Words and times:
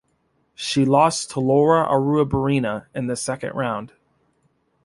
She 0.55 0.83
lost 0.83 1.29
to 1.29 1.39
Lara 1.39 1.87
Arruabarrena 1.87 2.87
in 2.95 3.05
the 3.05 3.15
second 3.15 3.51
round. 3.53 3.93